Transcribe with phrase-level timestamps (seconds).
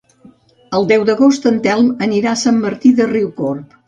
[0.77, 3.77] El deu d'agost en Telm anirà a Sant Martí de Riucorb.